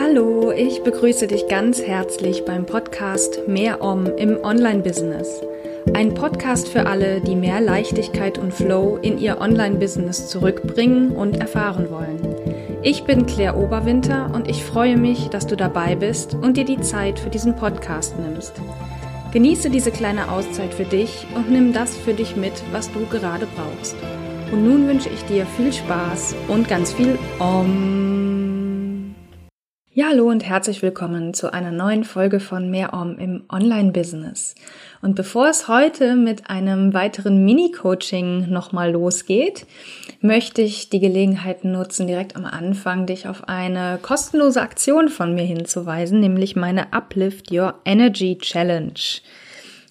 [0.00, 5.40] Hallo, ich begrüße dich ganz herzlich beim Podcast Mehr Om im Online-Business.
[5.94, 11.90] Ein Podcast für alle, die mehr Leichtigkeit und Flow in ihr Online-Business zurückbringen und erfahren
[11.90, 12.18] wollen.
[12.82, 16.80] Ich bin Claire Oberwinter und ich freue mich, dass du dabei bist und dir die
[16.80, 18.54] Zeit für diesen Podcast nimmst.
[19.32, 23.46] Genieße diese kleine Auszeit für dich und nimm das für dich mit, was du gerade
[23.54, 23.94] brauchst.
[24.50, 28.33] Und nun wünsche ich dir viel Spaß und ganz viel Om.
[29.96, 34.56] Ja, hallo und herzlich willkommen zu einer neuen Folge von Mehr Om im Online-Business.
[35.02, 39.68] Und bevor es heute mit einem weiteren Mini-Coaching nochmal losgeht,
[40.20, 45.44] möchte ich die Gelegenheit nutzen, direkt am Anfang dich auf eine kostenlose Aktion von mir
[45.44, 48.98] hinzuweisen, nämlich meine Uplift Your Energy Challenge.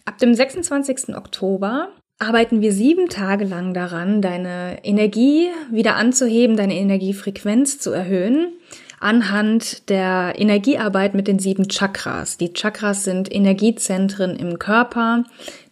[0.04, 1.16] Ab dem 26.
[1.16, 1.88] Oktober
[2.20, 8.52] arbeiten wir sieben Tage lang daran, deine Energie wieder anzuheben, deine Energiefrequenz zu erhöhen
[9.04, 12.38] anhand der Energiearbeit mit den sieben Chakras.
[12.38, 15.24] Die Chakras sind Energiezentren im Körper,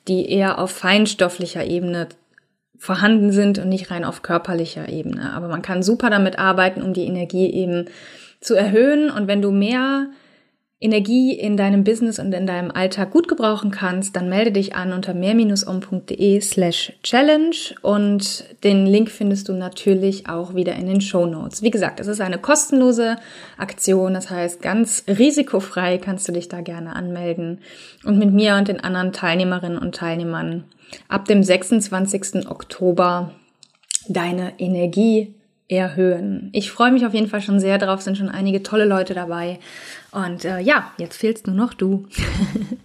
[0.08, 2.08] die eher auf feinstofflicher Ebene
[2.78, 5.34] vorhanden sind und nicht rein auf körperlicher Ebene.
[5.34, 7.86] Aber man kann super damit arbeiten, um die Energie eben
[8.42, 9.10] zu erhöhen.
[9.10, 10.08] Und wenn du mehr
[10.82, 14.94] Energie in deinem Business und in deinem Alltag gut gebrauchen kannst, dann melde dich an
[14.94, 21.28] unter mehr-om.de slash challenge und den Link findest du natürlich auch wieder in den Show
[21.28, 21.62] Notes.
[21.62, 23.18] Wie gesagt, es ist eine kostenlose
[23.60, 27.60] Aktion, das heißt ganz risikofrei kannst du dich da gerne anmelden
[28.04, 30.64] und mit mir und den anderen Teilnehmerinnen und Teilnehmern
[31.08, 32.50] ab dem 26.
[32.50, 33.32] Oktober
[34.08, 35.36] deine Energie
[35.78, 36.50] erhöhen.
[36.52, 39.60] Ich freue mich auf jeden Fall schon sehr drauf, sind schon einige tolle Leute dabei.
[40.12, 42.08] Und äh, ja, jetzt fehlst nur noch du.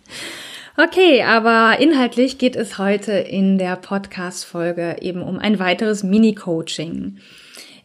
[0.76, 7.18] okay, aber inhaltlich geht es heute in der Podcast-Folge eben um ein weiteres Mini-Coaching.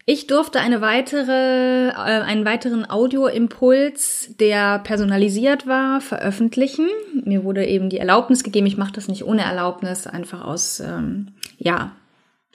[0.05, 6.87] Ich durfte eine weitere, äh, einen weiteren Audioimpuls, der personalisiert war, veröffentlichen.
[7.23, 8.67] Mir wurde eben die Erlaubnis gegeben.
[8.67, 11.91] Ich mache das nicht ohne Erlaubnis, einfach aus ähm, ja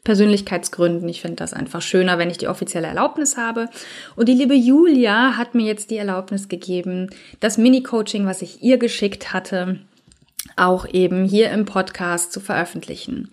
[0.07, 1.09] Persönlichkeitsgründen.
[1.09, 3.69] Ich finde das einfach schöner, wenn ich die offizielle Erlaubnis habe.
[4.15, 8.79] Und die liebe Julia hat mir jetzt die Erlaubnis gegeben, das Mini-Coaching, was ich ihr
[8.79, 9.81] geschickt hatte,
[10.55, 13.31] auch eben hier im Podcast zu veröffentlichen.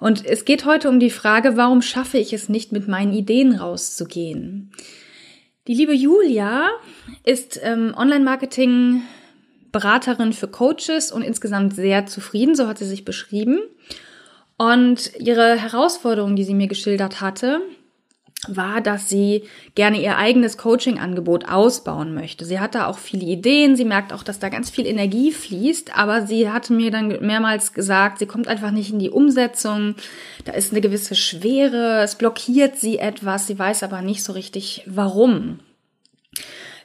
[0.00, 3.56] Und es geht heute um die Frage, warum schaffe ich es nicht, mit meinen Ideen
[3.56, 4.72] rauszugehen?
[5.68, 6.70] Die liebe Julia
[7.22, 9.02] ist ähm, Online-Marketing
[9.72, 13.60] Beraterin für Coaches und insgesamt sehr zufrieden, so hat sie sich beschrieben.
[14.56, 17.60] Und ihre Herausforderung, die sie mir geschildert hatte,
[18.48, 19.44] war, dass sie
[19.74, 22.44] gerne ihr eigenes Coaching-Angebot ausbauen möchte.
[22.44, 25.96] Sie hat da auch viele Ideen, sie merkt auch, dass da ganz viel Energie fließt,
[25.96, 29.94] aber sie hatte mir dann mehrmals gesagt, sie kommt einfach nicht in die Umsetzung,
[30.44, 34.82] da ist eine gewisse Schwere, es blockiert sie etwas, sie weiß aber nicht so richtig
[34.86, 35.60] warum.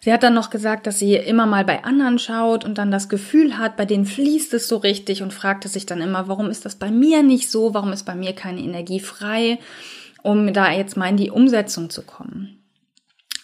[0.01, 3.09] Sie hat dann noch gesagt, dass sie immer mal bei anderen schaut und dann das
[3.09, 6.65] Gefühl hat, bei denen fließt es so richtig und fragte sich dann immer, warum ist
[6.65, 7.73] das bei mir nicht so?
[7.73, 9.59] Warum ist bei mir keine Energie frei?
[10.23, 12.59] Um da jetzt mal in die Umsetzung zu kommen.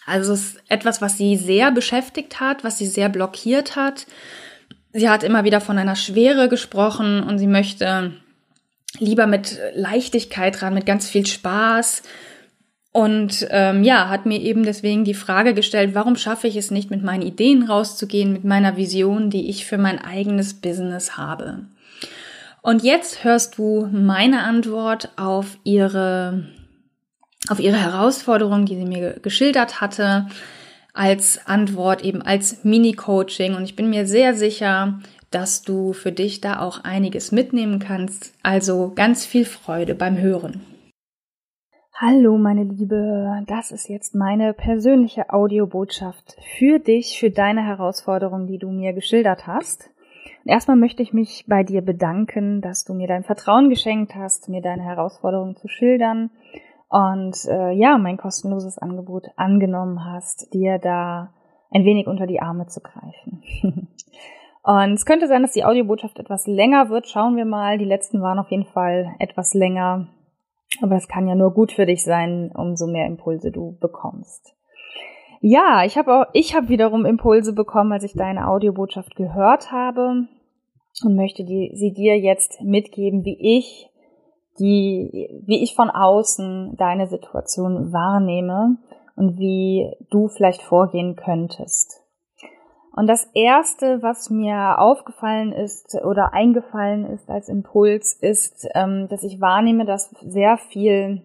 [0.06, 4.06] Also es ist etwas, was sie sehr beschäftigt hat, was sie sehr blockiert hat.
[4.94, 8.14] Sie hat immer wieder von einer Schwere gesprochen und sie möchte
[9.00, 12.04] lieber mit Leichtigkeit ran, mit ganz viel Spaß,
[12.96, 16.92] und ähm, ja, hat mir eben deswegen die Frage gestellt, warum schaffe ich es nicht,
[16.92, 21.66] mit meinen Ideen rauszugehen, mit meiner Vision, die ich für mein eigenes Business habe.
[22.62, 26.46] Und jetzt hörst du meine Antwort auf ihre,
[27.50, 30.28] auf ihre Herausforderung, die sie mir geschildert hatte,
[30.94, 33.56] als Antwort eben als Mini-Coaching.
[33.56, 35.02] Und ich bin mir sehr sicher,
[35.32, 38.32] dass du für dich da auch einiges mitnehmen kannst.
[38.42, 40.62] Also ganz viel Freude beim Hören.
[41.98, 48.58] Hallo, meine Liebe, das ist jetzt meine persönliche Audiobotschaft für dich, für deine Herausforderung, die
[48.58, 49.90] du mir geschildert hast.
[50.44, 54.50] Und erstmal möchte ich mich bei dir bedanken, dass du mir dein Vertrauen geschenkt hast,
[54.50, 56.32] mir deine Herausforderung zu schildern
[56.90, 61.32] und äh, ja, mein kostenloses Angebot angenommen hast, dir da
[61.72, 63.42] ein wenig unter die Arme zu greifen.
[64.64, 67.08] und es könnte sein, dass die Audiobotschaft etwas länger wird.
[67.08, 67.78] Schauen wir mal.
[67.78, 70.10] Die letzten waren auf jeden Fall etwas länger.
[70.82, 74.56] Aber es kann ja nur gut für dich sein, umso mehr Impulse du bekommst.
[75.42, 80.28] Ja, ich habe auch, ich habe wiederum Impulse bekommen, als ich deine Audiobotschaft gehört habe
[81.04, 83.90] und möchte die, sie dir jetzt mitgeben, wie ich
[84.60, 88.78] die, wie ich von außen deine Situation wahrnehme
[89.16, 92.05] und wie du vielleicht vorgehen könntest.
[92.96, 99.24] Und das erste, was mir aufgefallen ist oder eingefallen ist als Impuls, ist, ähm, dass
[99.24, 101.24] ich wahrnehme, dass sehr viel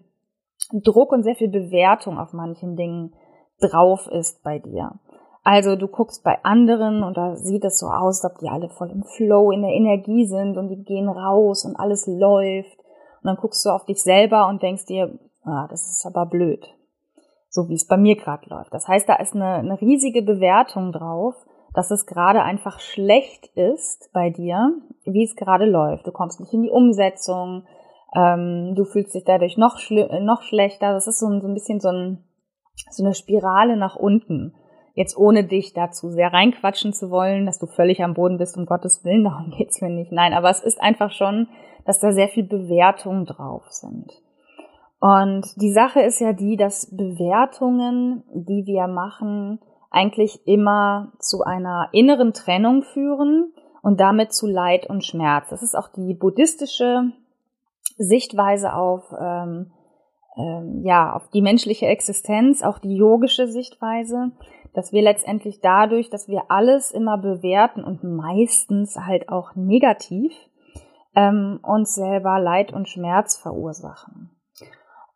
[0.73, 3.13] Druck und sehr viel Bewertung auf manchen Dingen
[3.61, 4.99] drauf ist bei dir.
[5.43, 8.69] Also du guckst bei anderen und da sieht es so aus, als ob die alle
[8.69, 12.77] voll im Flow, in der Energie sind und die gehen raus und alles läuft.
[13.21, 16.67] Und dann guckst du auf dich selber und denkst dir, ah, das ist aber blöd.
[17.49, 18.73] So wie es bei mir gerade läuft.
[18.73, 21.35] Das heißt, da ist eine, eine riesige Bewertung drauf,
[21.73, 24.73] dass es gerade einfach schlecht ist bei dir,
[25.05, 26.05] wie es gerade läuft.
[26.05, 27.63] Du kommst nicht in die Umsetzung,
[28.15, 29.77] ähm, du fühlst dich dadurch noch,
[30.21, 30.93] noch schlechter.
[30.93, 32.23] Das ist so ein, so ein bisschen so, ein,
[32.89, 34.53] so eine Spirale nach unten.
[34.93, 38.65] Jetzt ohne dich dazu sehr reinquatschen zu wollen, dass du völlig am Boden bist, um
[38.65, 40.11] Gottes Willen, darum geht's mir nicht.
[40.11, 41.47] Nein, aber es ist einfach schon,
[41.85, 44.11] dass da sehr viel Bewertungen drauf sind.
[44.99, 49.59] Und die Sache ist ja die, dass Bewertungen, die wir machen,
[49.91, 55.49] eigentlich immer zu einer inneren Trennung führen und damit zu Leid und Schmerz.
[55.49, 57.11] Das ist auch die buddhistische
[57.97, 59.71] Sichtweise auf ähm,
[60.37, 64.31] ähm, ja auf die menschliche Existenz, auch die yogische Sichtweise,
[64.73, 70.31] dass wir letztendlich dadurch, dass wir alles immer bewerten und meistens halt auch negativ,
[71.15, 74.30] ähm, uns selber Leid und Schmerz verursachen.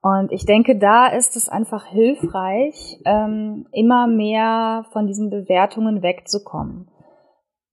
[0.05, 6.91] Und ich denke, da ist es einfach hilfreich, ähm, immer mehr von diesen Bewertungen wegzukommen.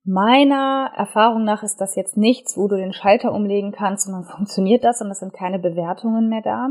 [0.03, 4.25] Meiner Erfahrung nach ist das jetzt nichts, wo du den Schalter umlegen kannst und dann
[4.37, 6.71] funktioniert das und es sind keine Bewertungen mehr da.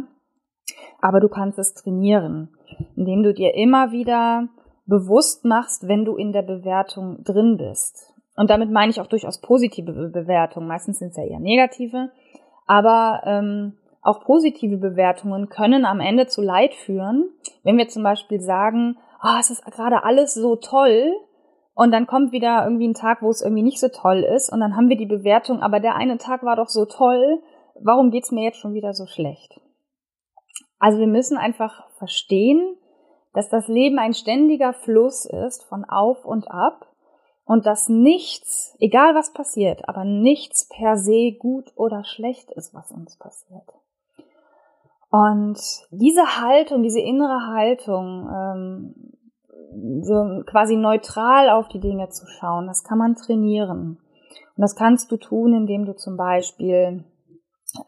[1.00, 2.50] Aber du kannst es trainieren,
[2.96, 4.48] indem du dir immer wieder
[4.88, 8.16] bewusst machst, wenn du in der Bewertung drin bist.
[8.36, 10.68] Und damit meine ich auch durchaus positive Bewertungen.
[10.68, 12.10] Meistens sind es ja eher negative.
[12.66, 17.30] Aber ähm, auch positive Bewertungen können am Ende zu Leid führen,
[17.64, 21.14] wenn wir zum Beispiel sagen, oh, es ist gerade alles so toll
[21.74, 24.60] und dann kommt wieder irgendwie ein Tag, wo es irgendwie nicht so toll ist und
[24.60, 27.42] dann haben wir die Bewertung, aber der eine Tag war doch so toll,
[27.80, 29.60] warum geht's mir jetzt schon wieder so schlecht?
[30.80, 32.76] Also wir müssen einfach verstehen,
[33.34, 36.88] dass das Leben ein ständiger Fluss ist von auf und ab
[37.46, 42.92] und dass nichts, egal was passiert, aber nichts per se gut oder schlecht ist, was
[42.92, 43.81] uns passiert.
[45.12, 45.60] Und
[45.92, 52.84] diese Haltung, diese innere Haltung, ähm, so quasi neutral auf die Dinge zu schauen, das
[52.84, 54.00] kann man trainieren.
[54.56, 57.04] Und das kannst du tun, indem du zum Beispiel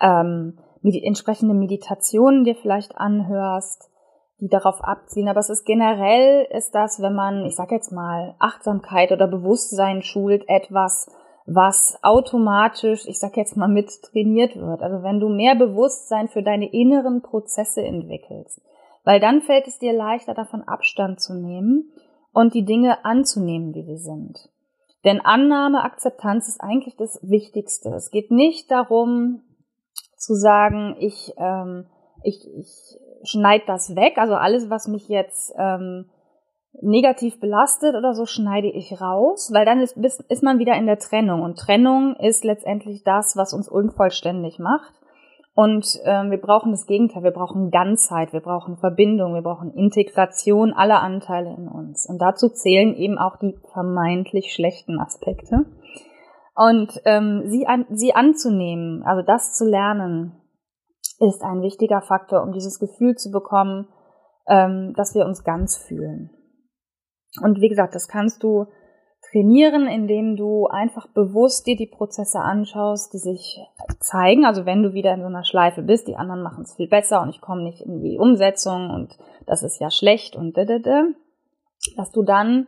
[0.01, 3.89] ähm, mit entsprechende Meditationen dir vielleicht anhörst,
[4.41, 5.29] die darauf abziehen.
[5.29, 10.01] Aber es ist generell ist das, wenn man, ich sag jetzt mal, Achtsamkeit oder Bewusstsein
[10.01, 11.09] schult, etwas,
[11.45, 14.81] was automatisch, ich sag jetzt mal, mit trainiert wird.
[14.81, 18.61] Also wenn du mehr Bewusstsein für deine inneren Prozesse entwickelst,
[19.03, 21.91] weil dann fällt es dir leichter, davon Abstand zu nehmen
[22.31, 24.49] und die Dinge anzunehmen, wie sie sind.
[25.03, 27.89] Denn Annahme, Akzeptanz ist eigentlich das Wichtigste.
[27.89, 29.41] Es geht nicht darum
[30.15, 31.87] zu sagen, ich, ähm,
[32.23, 36.09] ich, ich schneide das weg, also alles, was mich jetzt ähm,
[36.81, 40.97] negativ belastet oder so, schneide ich raus, weil dann ist, ist man wieder in der
[40.97, 41.41] Trennung.
[41.41, 44.93] Und Trennung ist letztendlich das, was uns unvollständig macht.
[45.55, 50.73] Und ähm, wir brauchen das Gegenteil, wir brauchen Ganzheit, wir brauchen Verbindung, wir brauchen Integration
[50.73, 52.07] aller Anteile in uns.
[52.09, 55.65] Und dazu zählen eben auch die vermeintlich schlechten Aspekte.
[56.55, 60.41] Und ähm, sie, an, sie anzunehmen, also das zu lernen,
[61.19, 63.87] ist ein wichtiger Faktor, um dieses Gefühl zu bekommen,
[64.47, 66.31] ähm, dass wir uns ganz fühlen.
[67.41, 68.67] Und wie gesagt, das kannst du
[69.31, 73.59] trainieren, indem du einfach bewusst dir die Prozesse anschaust, die sich
[73.99, 74.45] zeigen.
[74.45, 77.21] Also wenn du wieder in so einer Schleife bist, die anderen machen es viel besser
[77.21, 80.79] und ich komme nicht in die Umsetzung und das ist ja schlecht und da, da,
[80.79, 81.07] da,
[81.97, 82.67] dass du dann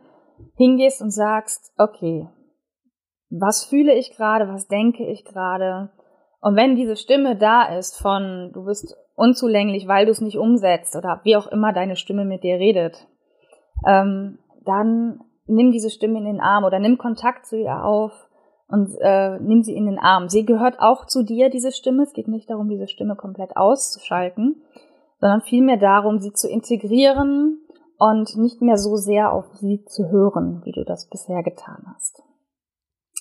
[0.56, 2.28] hingehst und sagst, okay,
[3.30, 5.90] was fühle ich gerade, was denke ich gerade?
[6.40, 10.96] Und wenn diese Stimme da ist von, du bist unzulänglich, weil du es nicht umsetzt
[10.96, 13.08] oder wie auch immer deine Stimme mit dir redet,
[13.86, 18.12] ähm, dann nimm diese Stimme in den Arm oder nimm Kontakt zu ihr auf
[18.68, 20.28] und äh, nimm sie in den Arm.
[20.28, 22.02] Sie gehört auch zu dir, diese Stimme.
[22.02, 24.62] Es geht nicht darum, diese Stimme komplett auszuschalten,
[25.20, 27.60] sondern vielmehr darum, sie zu integrieren
[27.98, 32.22] und nicht mehr so sehr auf sie zu hören, wie du das bisher getan hast.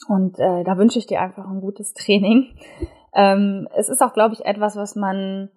[0.08, 2.58] Und äh, da wünsche ich dir einfach ein gutes Training.
[3.18, 5.50] Ähm, es ist auch, glaube ich, etwas, was man,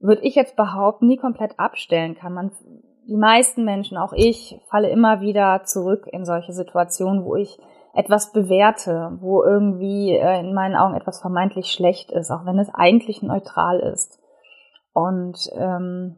[0.00, 2.32] würde ich jetzt behaupten, nie komplett abstellen kann.
[2.32, 2.50] Man
[3.06, 7.58] die meisten Menschen, auch ich, falle immer wieder zurück in solche Situationen, wo ich
[7.94, 12.68] etwas bewerte, wo irgendwie äh, in meinen Augen etwas vermeintlich schlecht ist, auch wenn es
[12.72, 14.18] eigentlich neutral ist.
[14.92, 16.16] Und ähm,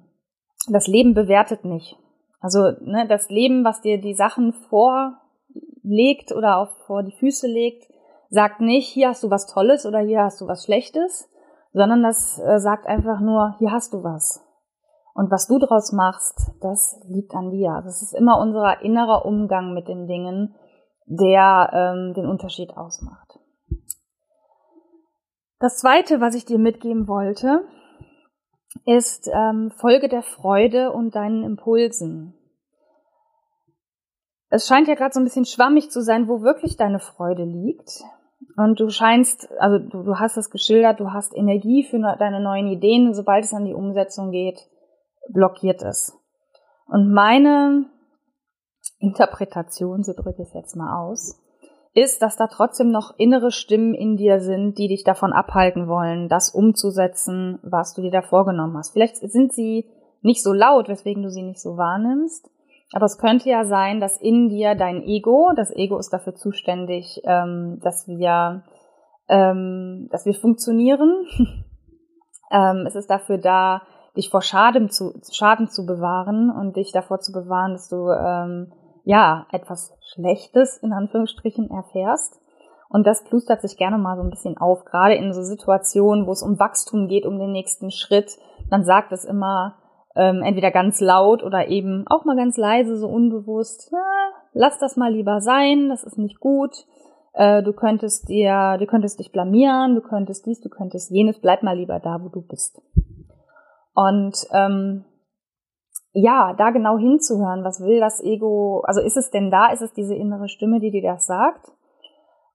[0.68, 1.96] das Leben bewertet nicht.
[2.40, 7.84] Also ne, das Leben, was dir die Sachen vorlegt oder auch vor die Füße legt,
[8.30, 11.30] sagt nicht, hier hast du was Tolles oder hier hast du was Schlechtes,
[11.72, 14.45] sondern das äh, sagt einfach nur, hier hast du was.
[15.16, 17.80] Und was du daraus machst, das liegt an dir.
[17.84, 20.54] Das ist immer unser innerer Umgang mit den Dingen,
[21.06, 23.38] der ähm, den Unterschied ausmacht.
[25.58, 27.66] Das Zweite, was ich dir mitgeben wollte,
[28.84, 32.34] ist ähm, Folge der Freude und deinen Impulsen.
[34.50, 38.02] Es scheint ja gerade so ein bisschen schwammig zu sein, wo wirklich deine Freude liegt.
[38.58, 42.66] Und du scheinst, also du, du hast es geschildert, du hast Energie für deine neuen
[42.66, 43.14] Ideen.
[43.14, 44.60] Sobald es an die Umsetzung geht,
[45.28, 46.16] blockiert es.
[46.86, 47.86] Und meine
[48.98, 51.42] Interpretation, so drücke ich es jetzt mal aus,
[51.94, 56.28] ist, dass da trotzdem noch innere Stimmen in dir sind, die dich davon abhalten wollen,
[56.28, 58.92] das umzusetzen, was du dir da vorgenommen hast.
[58.92, 59.88] Vielleicht sind sie
[60.20, 62.50] nicht so laut, weswegen du sie nicht so wahrnimmst.
[62.92, 67.20] Aber es könnte ja sein, dass in dir dein Ego, das Ego ist dafür zuständig,
[67.24, 68.62] ähm, dass wir,
[69.28, 71.26] ähm, dass wir funktionieren.
[72.52, 73.82] ähm, es ist dafür da,
[74.16, 78.72] dich vor Schaden zu, Schaden zu bewahren und dich davor zu bewahren, dass du ähm,
[79.04, 82.40] ja etwas Schlechtes in Anführungsstrichen erfährst.
[82.88, 86.32] Und das plustert sich gerne mal so ein bisschen auf, gerade in so Situationen, wo
[86.32, 88.38] es um Wachstum geht, um den nächsten Schritt.
[88.70, 89.76] Dann sagt es immer
[90.14, 93.98] ähm, entweder ganz laut oder eben auch mal ganz leise, so unbewusst, na,
[94.54, 96.86] lass das mal lieber sein, das ist nicht gut.
[97.34, 101.62] Äh, du könntest dir, du könntest dich blamieren, du könntest dies, du könntest jenes, bleib
[101.62, 102.80] mal lieber da, wo du bist.
[103.96, 105.06] Und ähm,
[106.12, 109.94] ja, da genau hinzuhören, was will das Ego, also ist es denn da, ist es
[109.94, 111.72] diese innere Stimme, die dir das sagt?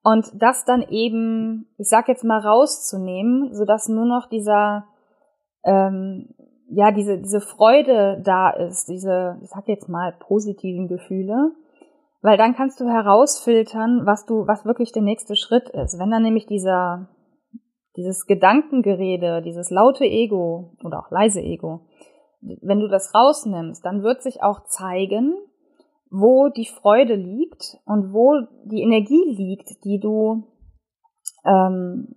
[0.04, 4.86] Und das dann eben, ich sag jetzt mal, rauszunehmen, sodass nur noch dieser,
[5.64, 6.30] ähm,
[6.70, 11.54] ja, diese, diese Freude da ist, diese, ich sag jetzt mal, positiven Gefühle,
[12.22, 15.98] weil dann kannst du herausfiltern, was du, was wirklich der nächste Schritt ist.
[16.00, 17.08] Wenn dann nämlich dieser,
[17.96, 21.88] dieses Gedankengerede, dieses laute Ego oder auch leise Ego,
[22.42, 25.36] wenn du das rausnimmst, dann wird sich auch zeigen,
[26.10, 30.44] wo die Freude liegt und wo die Energie liegt, die du
[31.46, 32.16] ähm,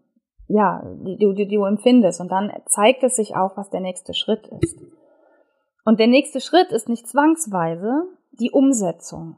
[0.49, 2.21] ja, die, die, die du empfindest.
[2.21, 4.81] Und dann zeigt es sich auch, was der nächste Schritt ist.
[5.85, 9.37] Und der nächste Schritt ist nicht zwangsweise die Umsetzung.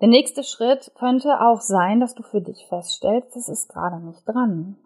[0.00, 4.26] Der nächste Schritt könnte auch sein, dass du für dich feststellst, das ist gerade nicht
[4.26, 4.76] dran.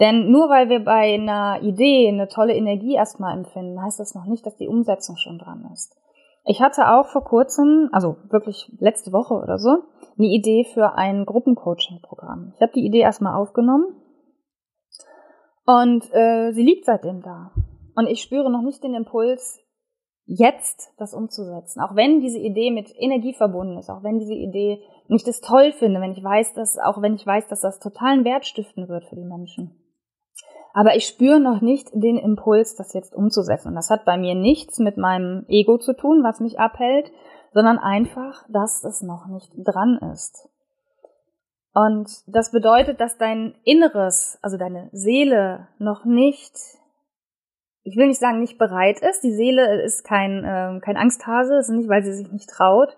[0.00, 4.26] Denn nur weil wir bei einer Idee eine tolle Energie erstmal empfinden, heißt das noch
[4.26, 5.96] nicht, dass die Umsetzung schon dran ist.
[6.44, 9.70] Ich hatte auch vor kurzem, also wirklich letzte Woche oder so,
[10.18, 12.52] eine Idee für ein Gruppencoaching-Programm.
[12.56, 13.86] Ich habe die Idee erstmal aufgenommen
[15.64, 17.52] und äh, sie liegt seitdem da.
[17.96, 19.60] Und ich spüre noch nicht den Impuls,
[20.26, 21.80] jetzt das umzusetzen.
[21.80, 25.72] Auch wenn diese Idee mit Energie verbunden ist, auch wenn diese Idee nicht das toll
[25.72, 29.04] finde, wenn ich weiß, dass, auch wenn ich weiß, dass das totalen Wert stiften wird
[29.04, 29.83] für die Menschen.
[30.74, 33.68] Aber ich spüre noch nicht den Impuls, das jetzt umzusetzen.
[33.68, 37.12] Und das hat bei mir nichts mit meinem Ego zu tun, was mich abhält,
[37.52, 40.48] sondern einfach, dass es noch nicht dran ist.
[41.74, 46.52] Und das bedeutet, dass dein Inneres, also deine Seele noch nicht,
[47.84, 49.22] ich will nicht sagen, nicht bereit ist.
[49.22, 52.96] Die Seele ist kein, äh, kein Angsthase, ist nicht, weil sie sich nicht traut,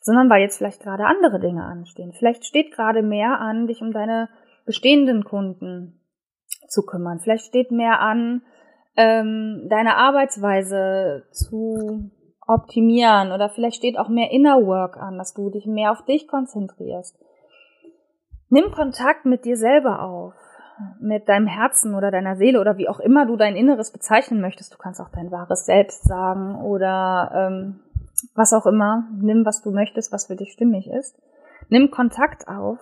[0.00, 2.12] sondern weil jetzt vielleicht gerade andere Dinge anstehen.
[2.12, 4.28] Vielleicht steht gerade mehr an, dich um deine
[4.64, 5.95] bestehenden Kunden
[6.70, 7.20] zu kümmern.
[7.20, 8.42] Vielleicht steht mehr an,
[8.96, 12.10] ähm, deine Arbeitsweise zu
[12.46, 16.28] optimieren oder vielleicht steht auch mehr Inner Work an, dass du dich mehr auf dich
[16.28, 17.18] konzentrierst.
[18.48, 20.34] Nimm Kontakt mit dir selber auf,
[21.00, 24.72] mit deinem Herzen oder deiner Seele oder wie auch immer du dein Inneres bezeichnen möchtest.
[24.72, 27.80] Du kannst auch dein wahres Selbst sagen oder ähm,
[28.34, 29.08] was auch immer.
[29.20, 31.20] Nimm, was du möchtest, was für dich stimmig ist.
[31.68, 32.78] Nimm Kontakt auf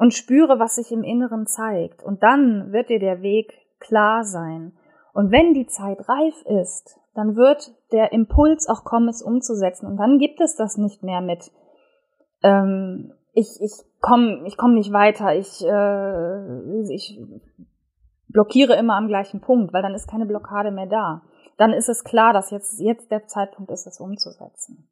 [0.00, 2.02] und spüre, was sich im Inneren zeigt.
[2.02, 4.72] Und dann wird dir der Weg klar sein.
[5.12, 9.86] Und wenn die Zeit reif ist, dann wird der Impuls auch kommen, es umzusetzen.
[9.86, 11.52] Und dann gibt es das nicht mehr mit,
[12.42, 17.20] ähm, ich, ich komme ich komm nicht weiter, ich, äh, ich
[18.28, 21.20] blockiere immer am gleichen Punkt, weil dann ist keine Blockade mehr da.
[21.58, 24.88] Dann ist es klar, dass jetzt, jetzt der Zeitpunkt ist, es umzusetzen.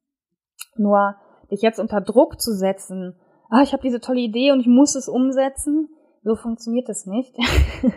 [0.77, 1.15] Nur
[1.51, 3.19] dich jetzt unter Druck zu setzen,
[3.49, 5.89] ah, ich habe diese tolle Idee und ich muss es umsetzen.
[6.23, 7.35] So funktioniert es nicht,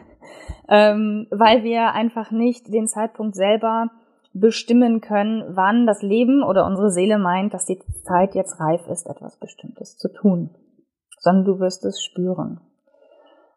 [0.69, 3.89] ähm, weil wir einfach nicht den Zeitpunkt selber
[4.33, 9.07] bestimmen können, wann das Leben oder unsere Seele meint, dass die Zeit jetzt reif ist,
[9.07, 10.51] etwas Bestimmtes zu tun,
[11.19, 12.61] sondern du wirst es spüren.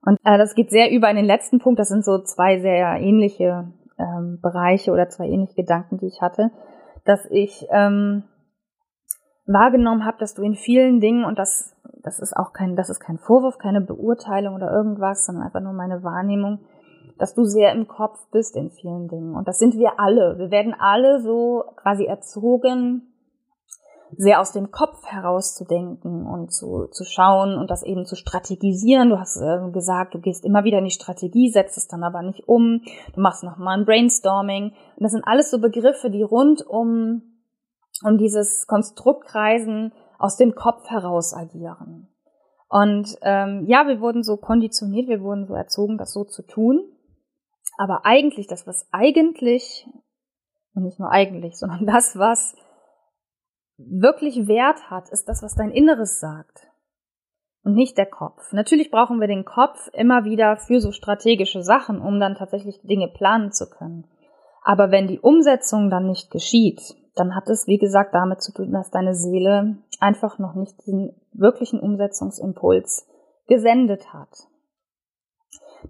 [0.03, 1.79] Und äh, das geht sehr über in den letzten Punkt.
[1.79, 6.51] Das sind so zwei sehr ähnliche ähm, Bereiche oder zwei ähnliche Gedanken, die ich hatte,
[7.05, 8.25] dass ich ähm,
[9.47, 11.75] wahrgenommen habe, dass du in vielen Dingen und das
[12.05, 15.73] das ist auch kein, das ist kein Vorwurf, keine Beurteilung oder irgendwas, sondern einfach nur
[15.73, 16.61] meine Wahrnehmung,
[17.19, 19.35] dass du sehr im Kopf bist in vielen Dingen.
[19.35, 20.39] Und das sind wir alle.
[20.39, 23.11] Wir werden alle so quasi erzogen,
[24.17, 29.09] sehr aus dem Kopf herauszudenken und zu, zu schauen und das eben zu strategisieren.
[29.09, 32.23] Du hast äh, gesagt, du gehst immer wieder in die Strategie, setzt es dann aber
[32.23, 32.83] nicht um.
[33.15, 34.65] Du machst nochmal ein Brainstorming.
[34.67, 37.23] Und das sind alles so Begriffe, die rund um,
[38.03, 42.09] um dieses Konstrukt kreisen, aus dem Kopf heraus agieren.
[42.69, 46.83] Und ähm, ja, wir wurden so konditioniert, wir wurden so erzogen, das so zu tun.
[47.77, 49.87] Aber eigentlich, das, was eigentlich,
[50.75, 52.57] und nicht nur eigentlich, sondern das, was
[53.77, 56.69] wirklich Wert hat, ist das, was dein Inneres sagt.
[57.63, 58.53] Und nicht der Kopf.
[58.53, 63.09] Natürlich brauchen wir den Kopf immer wieder für so strategische Sachen, um dann tatsächlich Dinge
[63.09, 64.07] planen zu können.
[64.63, 68.73] Aber wenn die Umsetzung dann nicht geschieht, dann hat es, wie gesagt, damit zu tun,
[68.73, 73.07] dass deine Seele einfach noch nicht den wirklichen Umsetzungsimpuls
[73.47, 74.49] gesendet hat.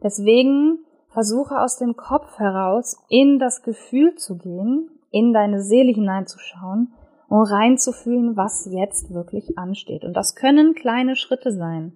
[0.02, 6.92] Deswegen versuche aus dem Kopf heraus in das Gefühl zu gehen, in deine Seele hineinzuschauen
[7.28, 10.04] um reinzufühlen, was jetzt wirklich ansteht.
[10.04, 11.92] Und das können kleine Schritte sein.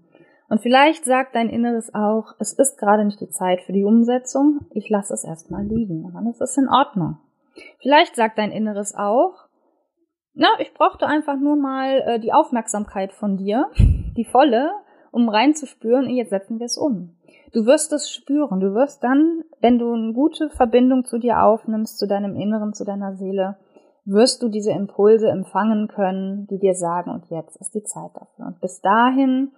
[0.49, 4.61] Und vielleicht sagt dein Inneres auch, es ist gerade nicht die Zeit für die Umsetzung,
[4.71, 6.05] ich lasse es erstmal liegen.
[6.05, 7.19] Und dann ist es in Ordnung.
[7.81, 9.49] Vielleicht sagt dein Inneres auch,
[10.35, 14.71] na, ich brauchte einfach nur mal äh, die Aufmerksamkeit von dir, die volle,
[15.11, 17.17] um reinzuspüren, und jetzt setzen wir es um.
[17.53, 18.61] Du wirst es spüren.
[18.61, 22.85] Du wirst dann, wenn du eine gute Verbindung zu dir aufnimmst, zu deinem Inneren, zu
[22.85, 23.57] deiner Seele,
[24.05, 28.47] wirst du diese Impulse empfangen können, die dir sagen, und jetzt ist die Zeit dafür.
[28.47, 29.53] Und bis dahin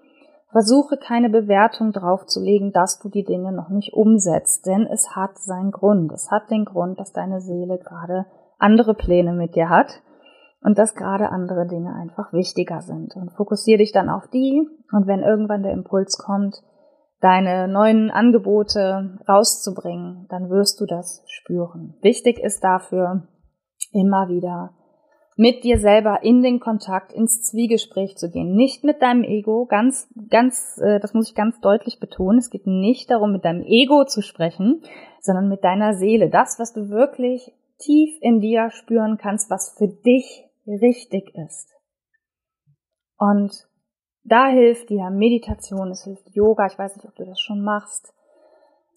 [0.52, 5.70] versuche keine Bewertung draufzulegen, dass du die Dinge noch nicht umsetzt, denn es hat seinen
[5.70, 6.12] Grund.
[6.12, 8.26] Es hat den Grund, dass deine Seele gerade
[8.58, 10.02] andere Pläne mit dir hat
[10.62, 13.16] und dass gerade andere Dinge einfach wichtiger sind.
[13.16, 16.56] Und fokussiere dich dann auf die und wenn irgendwann der Impuls kommt,
[17.20, 21.96] deine neuen Angebote rauszubringen, dann wirst du das spüren.
[22.02, 23.28] Wichtig ist dafür,
[23.92, 24.74] immer wieder
[25.36, 28.54] mit dir selber in den Kontakt, ins Zwiegespräch zu gehen.
[28.54, 32.38] Nicht mit deinem Ego, ganz, ganz, äh, das muss ich ganz deutlich betonen.
[32.38, 34.82] Es geht nicht darum, mit deinem Ego zu sprechen,
[35.20, 36.28] sondern mit deiner Seele.
[36.28, 41.74] Das, was du wirklich tief in dir spüren kannst, was für dich richtig ist.
[43.16, 43.66] Und
[44.24, 46.66] da hilft dir Meditation, es hilft Yoga.
[46.66, 48.12] Ich weiß nicht, ob du das schon machst.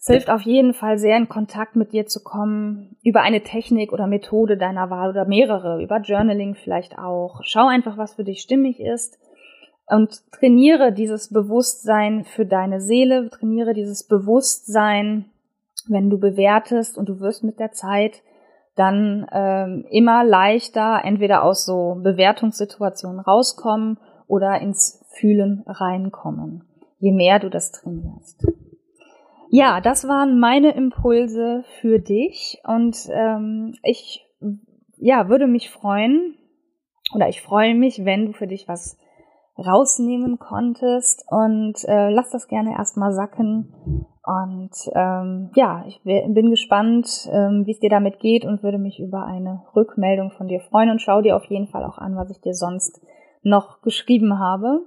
[0.06, 3.90] Es hilft auf jeden Fall sehr in Kontakt mit dir zu kommen, über eine Technik
[3.90, 7.40] oder Methode deiner Wahl oder mehrere, über Journaling vielleicht auch.
[7.42, 9.18] Schau einfach, was für dich stimmig ist
[9.86, 15.24] und trainiere dieses Bewusstsein für deine Seele, trainiere dieses Bewusstsein,
[15.88, 18.20] wenn du bewertest und du wirst mit der Zeit
[18.76, 26.64] dann ähm, immer leichter entweder aus so Bewertungssituationen rauskommen oder ins Fühlen reinkommen,
[26.98, 28.46] je mehr du das trainierst.
[29.56, 34.26] Ja, das waren meine Impulse für dich und ähm, ich
[34.96, 36.34] ja würde mich freuen
[37.14, 38.98] oder ich freue mich, wenn du für dich was
[39.56, 43.72] rausnehmen konntest und äh, lass das gerne erstmal sacken
[44.24, 48.98] und ähm, ja, ich bin gespannt, ähm, wie es dir damit geht und würde mich
[48.98, 52.28] über eine Rückmeldung von dir freuen und schau dir auf jeden Fall auch an, was
[52.28, 53.00] ich dir sonst
[53.44, 54.80] noch geschrieben habe.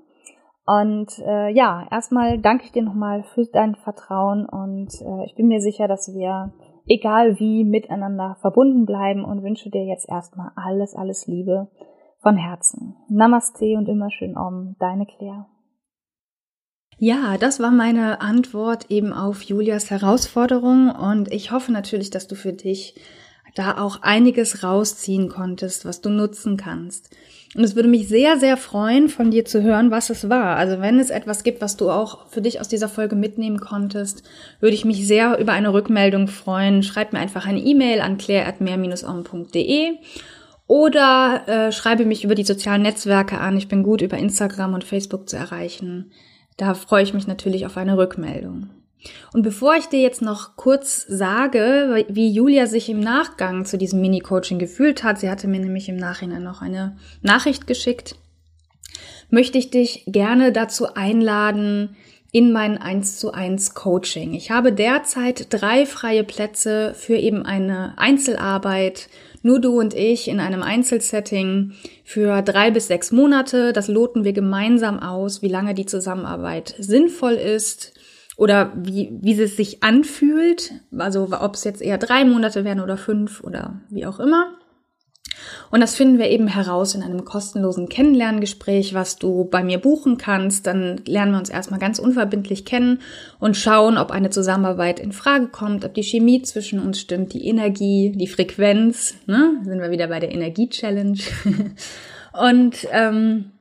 [0.67, 5.47] Und äh, ja, erstmal danke ich dir nochmal für dein Vertrauen und äh, ich bin
[5.47, 6.51] mir sicher, dass wir,
[6.85, 11.69] egal wie, miteinander verbunden bleiben und wünsche dir jetzt erstmal alles, alles Liebe
[12.19, 12.97] von Herzen.
[13.07, 15.45] Namaste und immer schön Om, deine Claire.
[16.97, 22.35] Ja, das war meine Antwort eben auf Julias Herausforderung und ich hoffe natürlich, dass du
[22.35, 22.99] für dich
[23.57, 27.09] da auch einiges rausziehen konntest, was du nutzen kannst.
[27.55, 30.57] Und es würde mich sehr, sehr freuen, von dir zu hören, was es war.
[30.57, 34.23] Also wenn es etwas gibt, was du auch für dich aus dieser Folge mitnehmen konntest,
[34.59, 36.83] würde ich mich sehr über eine Rückmeldung freuen.
[36.83, 39.97] Schreib mir einfach eine E-Mail an claire.mehr-om.de
[40.67, 43.57] oder äh, schreibe mich über die sozialen Netzwerke an.
[43.57, 46.11] Ich bin gut über Instagram und Facebook zu erreichen.
[46.57, 48.69] Da freue ich mich natürlich auf eine Rückmeldung.
[49.33, 54.01] Und bevor ich dir jetzt noch kurz sage, wie Julia sich im Nachgang zu diesem
[54.01, 58.15] Mini-Coaching gefühlt hat, sie hatte mir nämlich im Nachhinein noch eine Nachricht geschickt,
[59.29, 61.95] möchte ich dich gerne dazu einladen,
[62.31, 64.33] in mein 1 zu 1 Coaching.
[64.33, 69.09] Ich habe derzeit drei freie Plätze für eben eine Einzelarbeit,
[69.43, 71.71] nur du und ich in einem Einzelsetting
[72.03, 73.71] für drei bis sechs Monate.
[73.71, 77.96] Das loten wir gemeinsam aus, wie lange die Zusammenarbeit sinnvoll ist,
[78.37, 82.95] oder wie, wie es sich anfühlt, also ob es jetzt eher drei Monate werden oder
[82.95, 84.53] fünf oder wie auch immer.
[85.71, 90.17] Und das finden wir eben heraus in einem kostenlosen Kennenlerngespräch, was du bei mir buchen
[90.17, 90.67] kannst.
[90.67, 92.99] Dann lernen wir uns erstmal ganz unverbindlich kennen
[93.39, 97.47] und schauen, ob eine Zusammenarbeit in Frage kommt, ob die Chemie zwischen uns stimmt, die
[97.47, 99.15] Energie, die Frequenz.
[99.25, 99.61] Ne?
[99.63, 101.19] Sind wir wieder bei der Energie-Challenge.
[102.33, 103.51] und ähm,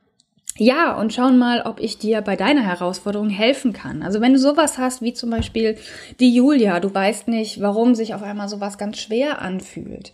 [0.57, 4.01] ja, und schauen mal, ob ich dir bei deiner Herausforderung helfen kann.
[4.01, 5.77] Also wenn du sowas hast, wie zum Beispiel
[6.19, 10.13] die Julia, du weißt nicht, warum sich auf einmal sowas ganz schwer anfühlt.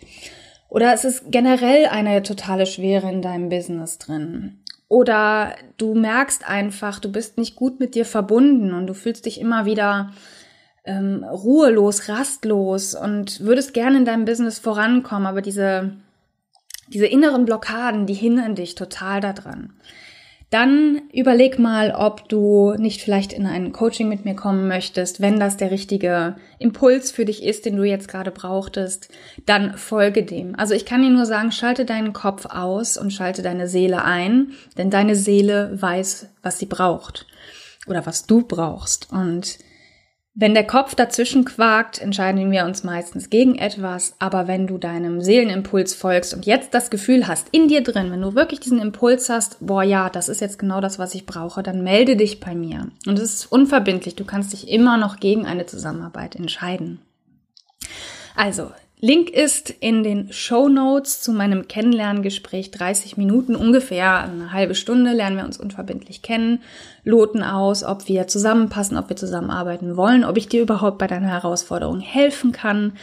[0.68, 4.60] Oder es ist generell eine totale Schwere in deinem Business drin.
[4.90, 9.40] Oder du merkst einfach, du bist nicht gut mit dir verbunden und du fühlst dich
[9.40, 10.12] immer wieder
[10.84, 15.94] ähm, ruhelos, rastlos und würdest gerne in deinem Business vorankommen, aber diese,
[16.90, 19.74] diese inneren Blockaden, die hindern dich total daran
[20.54, 25.20] dann überleg mal, ob du nicht vielleicht in ein Coaching mit mir kommen möchtest.
[25.20, 29.10] Wenn das der richtige Impuls für dich ist, den du jetzt gerade brauchtest,
[29.48, 30.56] dann folge dem.
[30.56, 34.52] Also ich kann dir nur sagen, schalte deinen Kopf aus und schalte deine Seele ein,
[34.78, 37.26] denn deine Seele weiß, was sie braucht
[37.88, 39.12] oder was du brauchst.
[39.12, 39.58] Und
[40.36, 45.22] wenn der Kopf dazwischen quakt, entscheiden wir uns meistens gegen etwas, aber wenn du deinem
[45.22, 49.30] Seelenimpuls folgst und jetzt das Gefühl hast, in dir drin, wenn du wirklich diesen Impuls
[49.30, 52.56] hast, boah ja, das ist jetzt genau das, was ich brauche, dann melde dich bei
[52.56, 52.88] mir.
[53.06, 57.00] Und es ist unverbindlich, du kannst dich immer noch gegen eine Zusammenarbeit entscheiden.
[58.36, 58.72] Also,
[59.06, 65.12] Link ist in den Show Notes zu meinem Kennenlerngespräch 30 Minuten ungefähr, eine halbe Stunde
[65.12, 66.62] lernen wir uns unverbindlich kennen,
[67.04, 71.28] loten aus, ob wir zusammenpassen, ob wir zusammenarbeiten wollen, ob ich dir überhaupt bei deiner
[71.28, 72.94] Herausforderung helfen kann.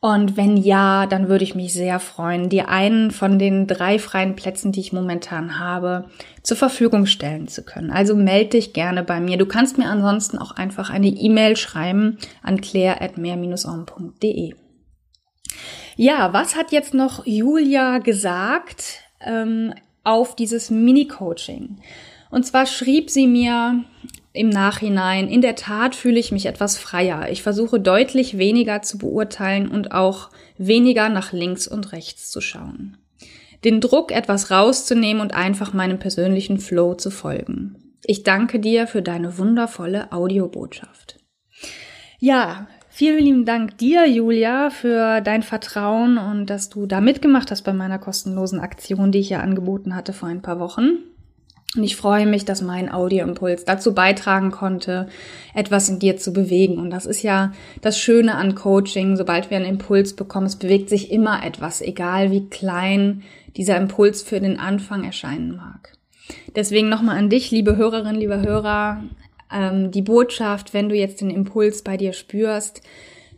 [0.00, 4.34] Und wenn ja, dann würde ich mich sehr freuen, dir einen von den drei freien
[4.34, 6.06] Plätzen, die ich momentan habe,
[6.42, 7.92] zur Verfügung stellen zu können.
[7.92, 9.38] Also melde dich gerne bei mir.
[9.38, 14.54] Du kannst mir ansonsten auch einfach eine E-Mail schreiben an claire.mehr-on.de.
[15.96, 21.78] Ja, was hat jetzt noch Julia gesagt ähm, auf dieses Mini-Coaching?
[22.30, 23.84] Und zwar schrieb sie mir
[24.32, 27.30] im Nachhinein, in der Tat fühle ich mich etwas freier.
[27.30, 32.96] Ich versuche deutlich weniger zu beurteilen und auch weniger nach links und rechts zu schauen.
[33.62, 37.94] Den Druck, etwas rauszunehmen und einfach meinem persönlichen Flow zu folgen.
[38.04, 41.20] Ich danke dir für deine wundervolle Audiobotschaft.
[42.18, 47.62] Ja, Vielen lieben Dank dir, Julia, für dein Vertrauen und dass du da mitgemacht hast
[47.62, 50.98] bei meiner kostenlosen Aktion, die ich ja angeboten hatte vor ein paar Wochen.
[51.74, 55.08] Und ich freue mich, dass mein Audioimpuls dazu beitragen konnte,
[55.54, 56.78] etwas in dir zu bewegen.
[56.78, 57.50] Und das ist ja
[57.82, 59.16] das Schöne an Coaching.
[59.16, 63.24] Sobald wir einen Impuls bekommen, es bewegt sich immer etwas, egal wie klein
[63.56, 65.94] dieser Impuls für den Anfang erscheinen mag.
[66.54, 69.02] Deswegen nochmal an dich, liebe Hörerinnen, liebe Hörer
[69.52, 72.82] ähm, die Botschaft, wenn du jetzt den Impuls bei dir spürst.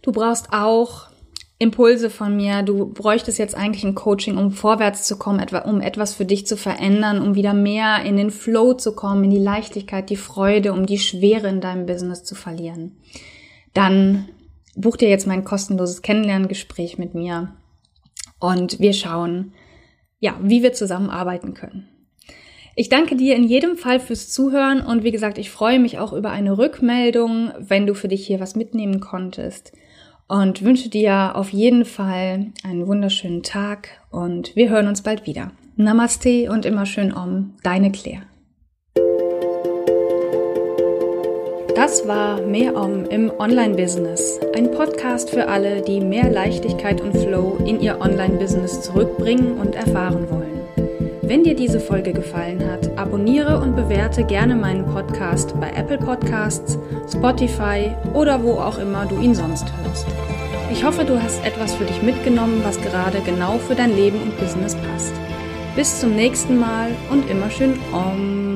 [0.02, 1.08] Du brauchst auch
[1.58, 2.62] Impulse von mir.
[2.62, 6.46] Du bräuchtest jetzt eigentlich ein Coaching, um vorwärts zu kommen, etwa, um etwas für dich
[6.46, 10.72] zu verändern, um wieder mehr in den Flow zu kommen, in die Leichtigkeit, die Freude,
[10.72, 12.98] um die Schwere in deinem Business zu verlieren.
[13.72, 14.28] Dann
[14.74, 17.54] buch dir jetzt mein kostenloses Kennenlerngespräch mit mir
[18.38, 19.54] und wir schauen,
[20.18, 21.88] ja, wie wir zusammenarbeiten können.
[22.78, 26.12] Ich danke dir in jedem Fall fürs Zuhören und wie gesagt, ich freue mich auch
[26.12, 29.72] über eine Rückmeldung, wenn du für dich hier was mitnehmen konntest
[30.28, 35.52] und wünsche dir auf jeden Fall einen wunderschönen Tag und wir hören uns bald wieder.
[35.76, 38.24] Namaste und immer schön om, deine Claire.
[41.74, 47.56] Das war Mehr Om im Online-Business, ein Podcast für alle, die mehr Leichtigkeit und Flow
[47.64, 50.45] in ihr Online-Business zurückbringen und erfahren wollen.
[51.26, 56.78] Wenn dir diese Folge gefallen hat, abonniere und bewerte gerne meinen Podcast bei Apple Podcasts,
[57.12, 60.06] Spotify oder wo auch immer du ihn sonst hörst.
[60.70, 64.38] Ich hoffe, du hast etwas für dich mitgenommen, was gerade genau für dein Leben und
[64.38, 65.14] Business passt.
[65.74, 68.55] Bis zum nächsten Mal und immer schön Om.